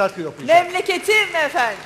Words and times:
şarkı 0.00 0.28
okuyacak. 0.28 0.64
Memleketim 0.64 1.36
efendim. 1.36 1.78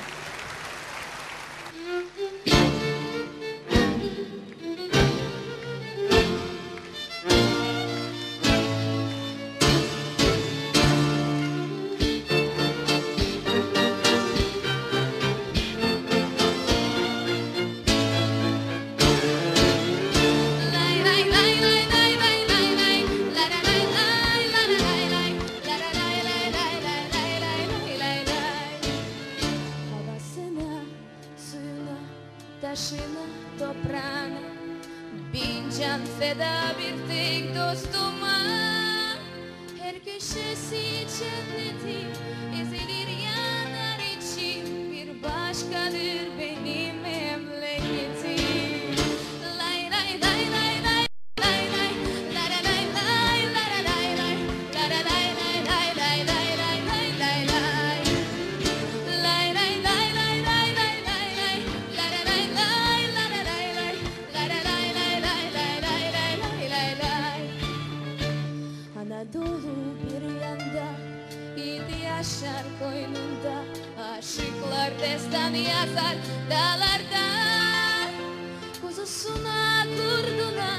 Taşına, 32.71 33.25
toprağına 33.59 34.51
Bin 35.33 35.79
can 35.79 36.01
feda 36.19 36.53
bir 36.79 37.13
tek 37.13 37.55
dostuma. 37.55 38.37
Her 39.79 40.03
köşesi 40.03 41.07
cenneti 41.19 42.07
ezilir 42.61 43.07
yanar 43.07 43.99
için 44.17 44.91
Bir 44.91 45.23
başkadır 45.23 46.39
benim 46.39 46.50
Yaşar 72.21 72.65
koynunda 72.79 73.55
Aşıklar 74.17 74.91
destan 74.99 75.53
yazar 75.53 76.15
dağlarda 76.49 77.25
Kuzusuna 78.81 79.85
kurduna 79.97 80.71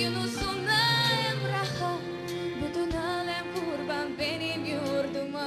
Yunus'una 0.00 0.80
Emrah'a 1.30 1.92
Bütün 2.62 2.96
alem 2.98 3.46
kurban 3.54 4.18
benim 4.18 4.64
yurduma 4.64 5.46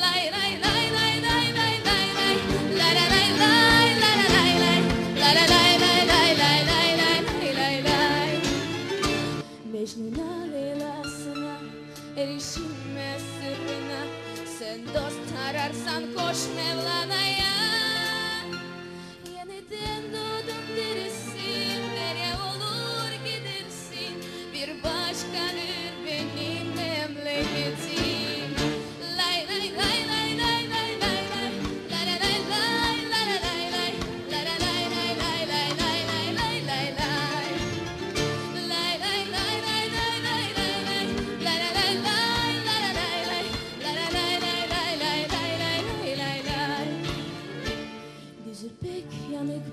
Lay 0.00 0.32
lay 0.32 0.52
lay 0.64 0.84
lay 0.96 1.22
lay 1.22 1.46
lay 1.58 1.76
lay 1.86 2.06
lay 2.16 2.36
La 2.78 2.88
la 2.96 3.04
lay 3.12 3.30
lay 3.42 3.88
la 4.00 4.10
la 4.20 4.26
lay 4.34 4.54
lay 4.62 4.80
La 5.20 5.30
la 5.34 5.44
lay 5.52 5.74
lay 5.84 6.06
lay 6.10 6.36
lay 6.40 6.60
lay 6.68 6.96
lay 7.00 7.56
lay 7.56 7.56
lay 7.56 7.84
lay 7.84 8.30
Mecnun'a 9.72 10.52
Leyla'sına 10.52 11.81
erişilmez 12.16 13.22
sırrına. 13.38 14.02
Sen 14.58 14.80
dost 14.94 15.28
ararsan 15.50 16.02
koş 16.16 16.38
Mevlana'ya 16.56 17.52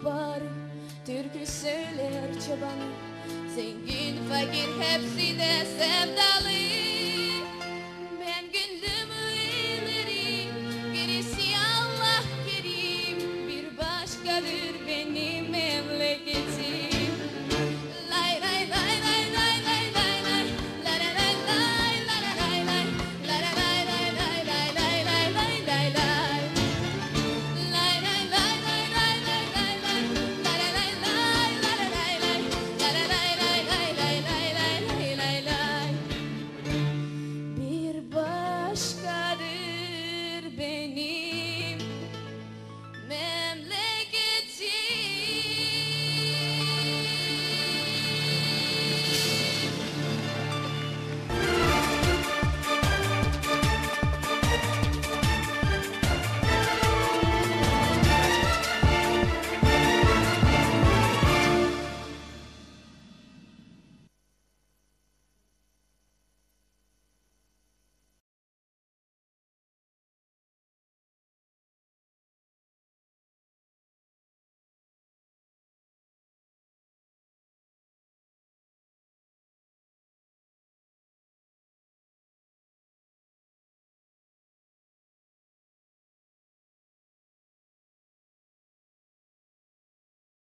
var. 0.03 0.39
Türkü 1.05 1.51
söyler 1.51 2.33
çobanı 2.47 2.89
Zengin 3.55 4.15
fakir 4.29 4.69
hepsi 4.79 5.39
de 5.39 5.65
sevdalı 5.79 6.38